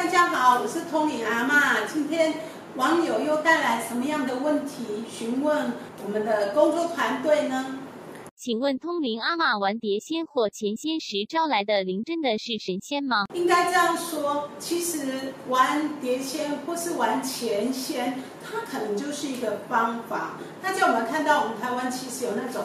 [0.00, 1.84] 大家好，我是通灵阿妈。
[1.84, 2.32] 今天
[2.76, 7.76] 网友又带来什么样的问题询问我们的工作团队呢？
[8.34, 13.26] 请问通灵阿玛玩碟仙或前仙时招来的灵真的是神仙吗？
[13.34, 20.38] 应该这样说，其实玩碟仙或是玩前仙，它可能就是一个方法。
[20.62, 22.64] 大家有没有看到我们台湾其实有那种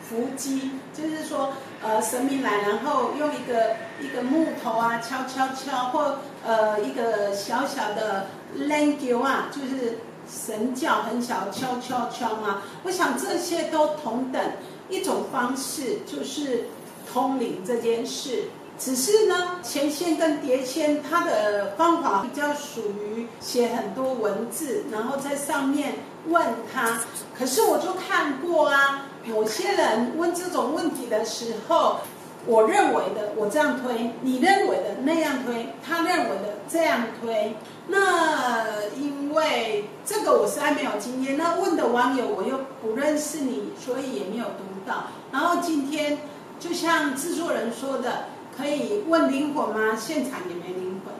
[0.00, 1.52] 伏击，就是说
[1.82, 8.26] 呃神明来，然后用一个一个木头啊敲敲敲，或呃一个小小的
[8.58, 9.98] language 啊，就是
[10.28, 12.62] 神教很小敲敲敲嘛。
[12.84, 14.40] 我想这些都同等。
[14.88, 16.64] 一种方式就是
[17.12, 25.94] 通灵这件事，只是呢，前线跟碟仙它的方法比较属于写很多文字，然后在上面
[26.26, 27.02] 问他。
[27.38, 32.00] 可是我就看过啊，有些人问这种问题的时候，
[32.46, 37.54] 我认为的我这样推，你认为的那样推，他认为的这样推。
[37.88, 45.04] 那因为这个我实在没有经验，那问的网友我又不认识你，所以也没有读到。
[45.32, 46.18] 然后今天
[46.58, 48.26] 就像制作人说的，
[48.56, 49.96] 可以问灵魂吗？
[49.96, 51.14] 现场也没灵魂，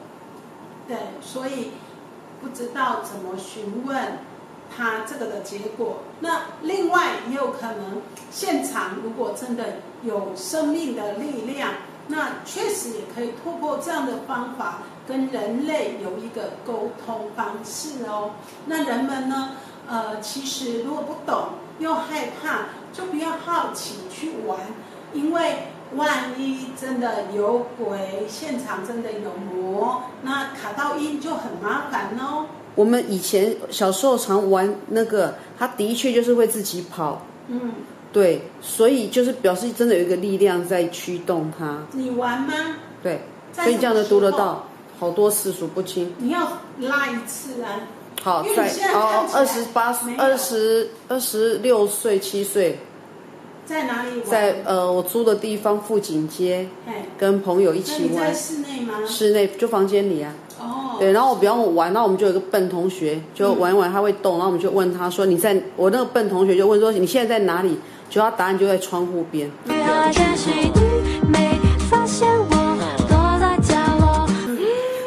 [0.88, 1.72] 对，所以
[2.40, 4.18] 不知道怎么询问
[4.74, 5.98] 他这个的结果。
[6.20, 11.70] 那另外也有可能，现场如果真的有生命的力量，
[12.08, 18.32] 那确实也可以透过这样的方法跟人类有一个沟通方式哦。
[18.66, 19.50] 那人们呢？
[19.88, 21.48] 呃，其实如果不懂
[21.78, 22.66] 又害怕。
[22.92, 24.58] 就不要好奇去玩，
[25.12, 32.46] 因为万一真的有鬼，现场真的有魔，那卡到音就很麻烦哦。
[32.74, 37.26] 我们以前小时候常玩那个，他的确就是会自己跑。
[37.48, 37.72] 嗯，
[38.12, 41.84] 对，所以就是表示真的有一个力量在驱动它。
[41.92, 42.54] 你玩吗？
[43.02, 43.20] 对，
[43.52, 46.14] 所以这样的读得到，好多次数不清。
[46.18, 47.80] 你要拉一次啊。
[48.22, 52.78] 好，在哦，二十八、二十二十六岁、七岁，
[53.64, 54.26] 在哪里玩？
[54.26, 56.68] 在呃，我租的地方富锦街，
[57.18, 58.26] 跟朋友一起玩。
[58.26, 58.94] 在室内吗？
[59.06, 60.34] 室内就房间里啊。
[61.00, 61.02] 哦。
[61.02, 67.78] 对，然后我比方我玩，然后我们就有个笨同学，就玩一玩他会动，然后我们就问他说：“你在？”我那个笨同学就问说：“你现在在哪里？”
[68.10, 69.50] 就他答案就在窗户边。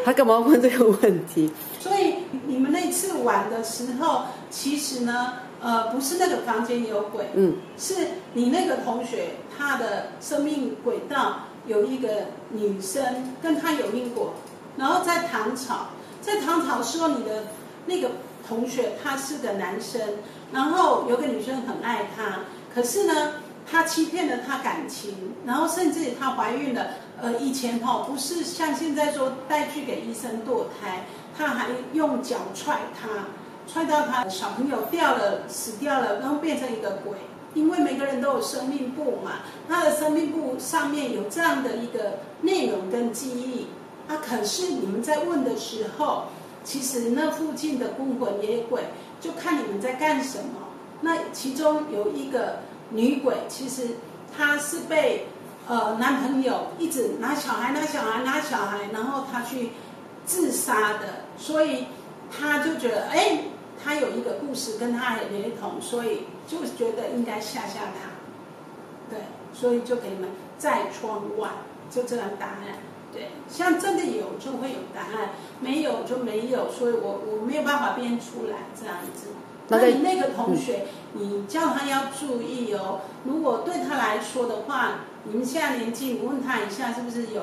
[0.03, 1.51] 他干嘛问这个问题？
[1.79, 2.15] 所以。
[2.45, 7.95] 你们那次玩的时候，其实呢，呃，不是那个房间有鬼，嗯，是
[8.33, 12.09] 你那个同学他的生命轨道有一个
[12.51, 14.33] 女生跟他有因果，
[14.77, 15.87] 然后在唐朝，
[16.21, 17.43] 在唐朝说你的
[17.85, 18.11] 那个
[18.47, 20.01] 同学他是个男生，
[20.51, 22.39] 然后有个女生很爱他，
[22.73, 23.33] 可是呢，
[23.69, 26.87] 他欺骗了他感情，然后甚至他怀孕了，
[27.21, 31.05] 呃，以前哈不是像现在说带去给医生堕胎。
[31.35, 33.09] 他还用脚踹他，
[33.67, 37.17] 踹到他小朋友掉了，死掉了，然后变成一个鬼。
[37.55, 43.65] 因为每个人都有生命簿嘛，他的生命簿上面有这样的一个内容跟记忆。
[44.07, 46.25] 啊，可是你们在问的时候，
[46.63, 48.83] 其实那附近的孤魂野鬼
[49.19, 50.69] 就看你们在干什么。
[51.01, 52.59] 那其中有一个
[52.89, 53.87] 女鬼，其实
[54.35, 55.27] 她是被
[55.67, 59.71] 呃男朋友一直拿小孩拿小孩拿小孩，然后她去。
[60.25, 61.83] 自杀的，所以
[62.31, 63.39] 他就觉得，哎，
[63.83, 68.09] 他有一个故事跟他很雷同，所以就觉得应该吓吓他，
[69.09, 69.19] 对，
[69.53, 71.49] 所以就给你们在窗外，
[71.91, 72.79] 就这样答案，
[73.13, 75.29] 对，像真的有就会有答案，
[75.59, 79.27] 没有就没有，所以我我没有办法编出来这样子。
[79.69, 87.41] 那你那个同学，你叫他要注意哦，如果对他来说的话，你们现在年纪，你问他一下是不是有。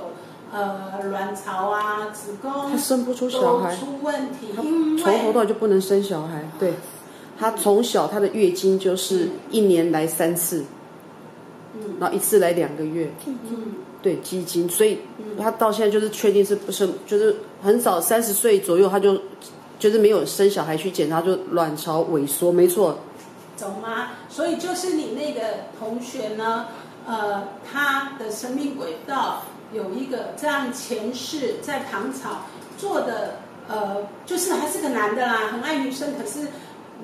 [0.53, 6.43] 呃，卵巢啊，子宫，他生不出小孩，出问题，因为从头到就不能生小孩。
[6.59, 6.73] 对，
[7.39, 10.65] 他从小他的月经就是一年来三次，
[11.75, 13.37] 嗯，然后一次来两个月，嗯，
[14.03, 14.99] 对，基金，所以
[15.39, 19.21] 他到现在就是确定是不生，就是很早三十岁左右他就
[19.79, 22.99] 就是没有生小孩去检查，就卵巢萎缩，没错，
[23.59, 24.09] 懂吗？
[24.29, 25.41] 所以就是你那个
[25.79, 26.67] 同学呢，
[27.07, 29.43] 呃，他的生命轨道。
[29.73, 32.41] 有一个这样前世在唐朝
[32.77, 33.37] 做的，
[33.69, 36.49] 呃，就是还是个男的啦，很爱女生，可是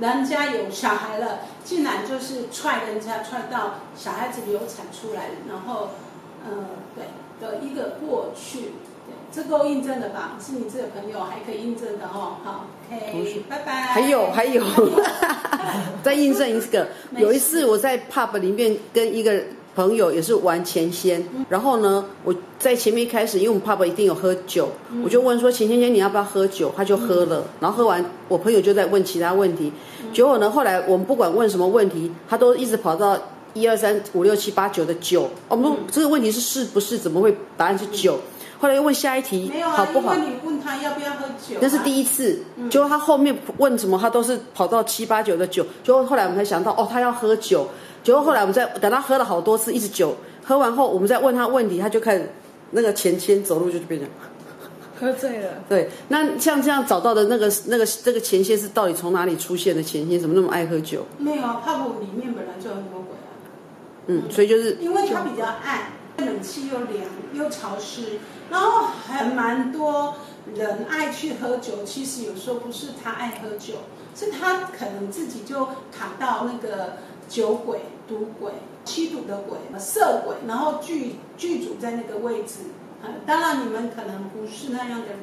[0.01, 5.91] 人家有小孩了，竟然就是踹人家，踹到小孩子流产出来，然后，
[6.47, 6.65] 呃，
[6.95, 7.05] 对
[7.41, 8.73] 的一个过去，
[9.07, 10.39] 对，这够印证的吧？
[10.41, 13.73] 是你这个朋友还可以印证的哦，好，OK，拜拜。
[13.83, 14.63] 还有还有，
[16.03, 19.43] 再印证一个，有一次我在 pub 里面跟一个。
[19.77, 24.71] 朋友也是玩钱仙，然后呢，我在前面一开始，因为我们 pub 一定有喝酒，
[25.05, 29.71] 我就问说钱仙仙你要不要喝酒，他就喝了，然后喝完，我朋友就在问其他问题，
[30.15, 33.19] 结果呢，后来我们不管问什么问题，他都一直跑到
[33.57, 36.99] 一二三五六七八九的九，我们说这个问题是是不是？
[36.99, 38.19] 怎么会答案是九？
[38.59, 40.15] 后来又问下一题没有啊，好不好？
[40.15, 42.39] 因为你问他要不要喝酒啊、那是第一次，
[42.71, 45.65] 结果他后面问什么，他都是跑到七八九的酒。
[45.83, 47.67] 结果后来我们才想到，哦，他要喝酒。
[48.03, 52.31] 结果后来我们再等他喝了好多次，一直酒喝完后，我们再问他问题，他就开始
[52.71, 54.09] 那个前签走路就变成
[54.99, 55.51] 喝醉了。
[55.69, 55.91] 对。
[56.09, 60.19] 那像这样找到的那个那个这个前线是到底从哪里出现的前线？
[60.19, 61.05] 怎么那么爱喝酒？
[61.19, 63.16] 没有啊，泡泡里面本来就有很多鬼啊。
[64.09, 68.21] 嗯，所以就是因为它比较暗，冷气又凉又潮湿，
[68.51, 70.15] 然后还蛮多
[70.55, 71.83] 人爱去喝酒。
[71.85, 73.75] 其实有时候不是他爱喝酒，
[74.15, 76.99] 是他可能自己就卡到那个
[77.29, 78.53] 酒鬼、赌鬼、
[78.85, 82.61] 吸毒的鬼、色鬼，然后剧剧组在那个位置。
[83.05, 85.19] 嗯，当然你们可能不是那样的人，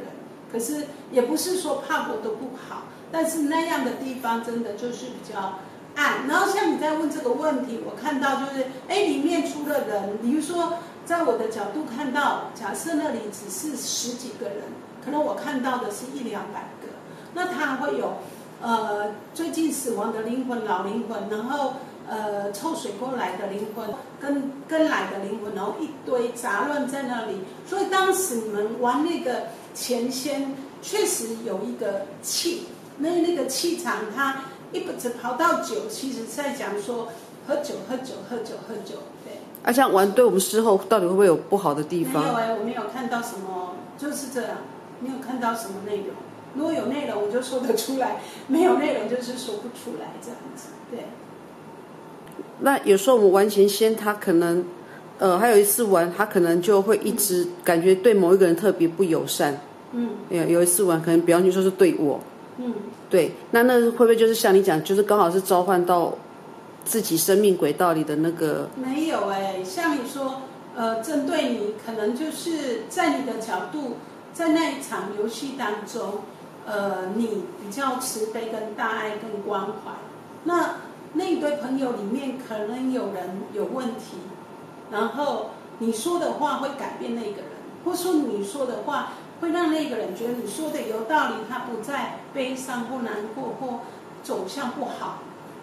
[0.51, 2.83] 可是也不是说怕过都不好，
[3.13, 5.59] 但是那样的地方真的就是比较。
[5.95, 14.63] 暗，然后像你在问这个问题，我看到就是，哎，里面出了人，比如说，在我的角度看到，假设那里只是十几个人，
[15.05, 16.87] 可能我看到的是一两百个，
[17.35, 18.17] 那他会有，
[18.61, 21.73] 呃，最近死亡的灵魂、老灵魂，然后
[22.09, 23.87] 呃，臭水沟来的灵魂，
[24.19, 29.43] 跟跟来的灵魂，然后一堆杂乱在那里，所以当时你们玩那个
[29.75, 32.63] 前先，确实有一个气，
[32.97, 34.45] 那那个气场它。
[34.73, 37.07] 一不只跑到酒，其实在讲说
[37.47, 39.37] 喝酒、喝酒、喝酒、喝酒，对。
[39.63, 42.21] 啊，像玩对我们事后到底会不会有不好的地方？
[42.23, 44.57] 没有哎，我没有看到什么，就是这样，
[44.99, 46.07] 没有看到什么内容。
[46.55, 50.69] 如果有内容，我就说得出来；没有内容，就是说不出来，这样子。
[50.91, 51.05] 对。
[52.59, 54.63] 那有时候我们玩前先，他可能，
[55.17, 59.61] 呃，还有一次玩，他可能就会一直感觉对某一个人特别不友善。
[59.93, 60.09] 嗯。
[60.29, 62.19] 有有一次玩，可能比方就说是对我。
[62.57, 62.73] 嗯。
[63.09, 66.13] 对，那那会不会就是像你讲，就是刚好是召唤到
[66.83, 68.67] 自己生命轨道里的那个？
[68.75, 70.41] 没有哎，像你说，
[70.75, 73.97] 呃，针对你，可能就是在你的角度，
[74.33, 76.21] 在那一场游戏当中，
[76.65, 79.91] 呃，你比较慈悲、跟大爱、跟关怀。
[80.45, 80.77] 那
[81.13, 84.17] 那一堆朋友里面，可能有人有问题，
[84.91, 87.51] 然后你说的话会改变那个人，
[87.85, 89.13] 或说你说的话。
[89.43, 93.81] 会让那个人觉得你说的有道理，他不再悲伤或难过或
[94.23, 95.17] 走向不好。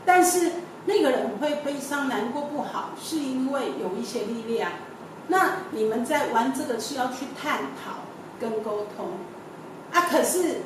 [0.04, 0.52] 但是
[0.84, 4.70] 那个人会悲伤难过不好，是因为有一些力量。
[5.28, 8.00] 那你们在玩这个是要去探讨
[8.38, 9.12] 跟沟通
[9.92, 10.56] 啊，可是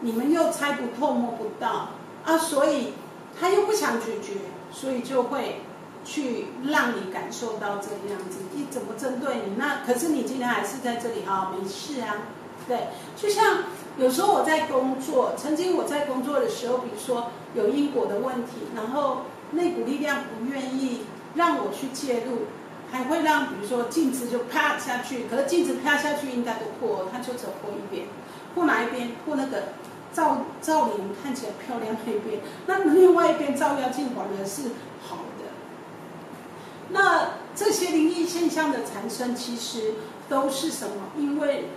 [0.00, 1.90] 你们又猜不透摸不到
[2.24, 2.94] 啊，所以
[3.38, 4.40] 他又不想解决，
[4.72, 5.60] 所以就会
[6.04, 8.38] 去让你感受到这个样子。
[8.52, 9.54] 你怎么针对你？
[9.56, 12.16] 那可是你今天还是在这里啊，没事啊。
[12.68, 13.64] 对，就像
[13.98, 19.22] 有时候我在工作，曾经我在工作的时候，比如说有因果的问题，然后
[19.52, 21.02] 那股力量不愿意
[21.34, 22.46] 让我去介入，
[22.90, 28.06] 还会让比如说镜子就啪下去，可是镜子啪下去应该都破，它就只破一边，
[28.54, 29.12] 破哪一边？
[29.24, 29.62] 破那个
[30.12, 34.70] 照照脸看起来漂亮那一边，那另外一边照妖镜反而是
[35.06, 35.44] 好的。
[36.90, 39.94] 那这些灵异现象的产生，其实
[40.28, 41.12] 都是什么？
[41.16, 41.68] 因为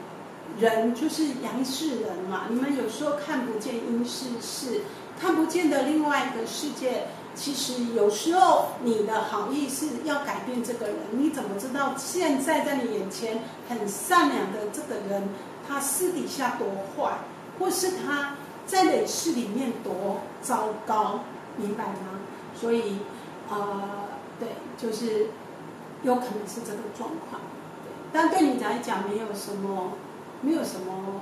[0.57, 4.81] 人就是阳世人嘛，你们有时候看不见阴世事，
[5.19, 7.07] 看不见的另外一个世界。
[7.35, 15.29] 其实有时候你的好意是要改变这个人，你怎么知道现在在你眼前很善良的这个人，
[15.65, 17.19] 他私底下多坏，
[17.57, 18.35] 或是他
[18.65, 21.21] 在累世里面多糟糕，
[21.55, 22.19] 明白吗？
[22.59, 22.97] 所以，
[23.49, 23.89] 呃，
[24.37, 25.27] 对，就是
[26.03, 27.39] 有可能是这个状况，
[28.11, 29.93] 但对你来讲没有什么。
[30.41, 31.21] 没有什么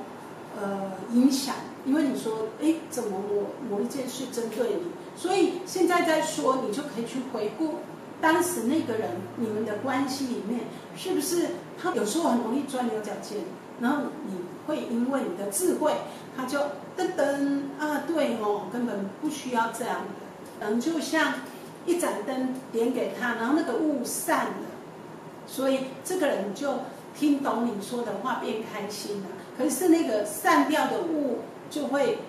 [0.60, 1.56] 呃影响，
[1.86, 7.80] 因为你说，哎，怎么我某一件事针对你，所以现在在说，你就可以去回顾
[8.22, 10.62] 当时那个人你们的关系里面，
[10.96, 11.48] 是不是
[11.82, 13.40] 他有时候很容易钻牛角尖，
[13.82, 14.34] 然后你
[14.68, 15.94] 会因为你的智慧，
[16.36, 16.60] 他就
[16.98, 21.34] 噔噔啊，对哦，根本不需要这样的，嗯，就像
[21.86, 24.68] 一盏灯点给他，然后那个雾散了，
[25.48, 26.80] 所以这个人就。
[27.18, 29.28] 听懂你说的话，变开心了。
[29.58, 32.20] 可是那个散掉的雾就会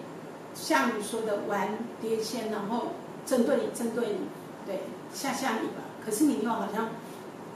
[0.55, 2.89] 像你说的玩碟仙，然后
[3.27, 4.21] 针对你，针对你，
[4.67, 4.81] 对
[5.13, 5.85] 吓吓你吧。
[6.05, 6.89] 可是你又好像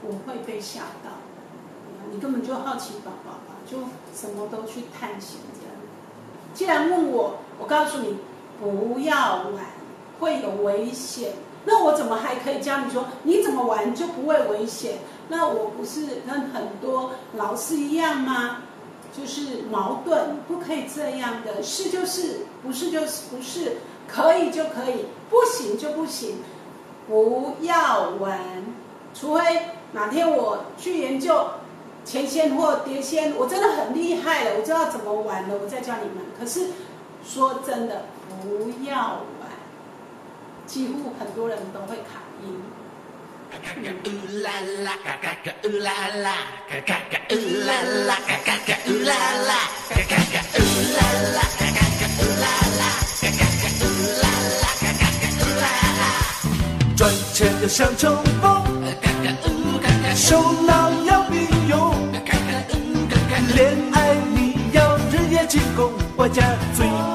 [0.01, 1.09] 不会被吓到，
[2.11, 3.79] 你根本就好奇宝宝吧，就
[4.15, 5.73] 什么都去探险这样。
[6.53, 8.17] 既然问我，我告诉你
[8.61, 9.65] 不要玩，
[10.19, 11.31] 会有危险。
[11.65, 14.99] 那我怎么还可以教你说你怎么玩就不会危险？
[15.29, 18.57] 那我不是跟很多老师一样吗？
[19.15, 23.77] 就是矛盾，不可以这样的，是就是，不是就是不是，
[24.07, 26.37] 可以就可以，不行就不行，
[27.07, 28.39] 不要玩，
[29.13, 31.45] 除非哪天我去研究
[32.03, 36.25] 前仙或碟仙，我真的很厉害了，我知道怎么玩了，我再教你们。
[36.39, 36.71] 可是
[37.23, 38.05] 说真的，
[38.41, 39.32] 不要玩，
[40.73, 42.49] 几乎很多人都会卡音。
[44.05, 44.09] 呜
[44.41, 44.49] 啦
[44.83, 46.33] 啦，嘎嘎嘎，呜啦啦，
[46.67, 47.69] 嘎嘎嘎，呜啦
[48.07, 49.13] 啦，嘎嘎嘎，呜啦
[49.45, 49.53] 啦，
[49.87, 50.65] 嘎嘎嘎，呜
[50.97, 50.97] 啦
[51.35, 52.49] 啦，嘎嘎嘎，呜啦
[52.81, 52.89] 啦，
[53.21, 53.85] 嘎嘎嘎，呜
[54.17, 54.25] 啦
[54.57, 55.65] 啦，嘎嘎嘎，呜啦
[56.01, 56.01] 啦。
[56.97, 56.99] 赚
[57.35, 58.41] 钱要像冲锋，
[58.99, 62.33] 嘎嘎呜嘎嘎，手脑要并用，嘎嘎
[62.73, 66.41] 呜嘎嘎，恋爱你要日夜进攻，外加
[66.75, 67.12] 追赶跑跳。